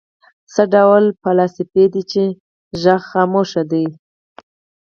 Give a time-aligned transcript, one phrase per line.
[0.53, 2.23] څه ډول فلاسفې دي چې
[2.81, 3.85] غږ خاموش دی.